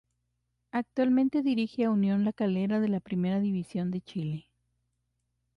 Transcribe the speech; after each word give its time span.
Actualmente 0.71 1.43
dirige 1.43 1.83
a 1.83 1.91
Unión 1.91 2.25
La 2.25 2.33
Calera 2.33 2.79
de 2.79 2.87
la 2.87 2.99
Primera 3.01 3.39
División 3.39 3.91
de 3.91 4.01
Chile. 4.01 4.47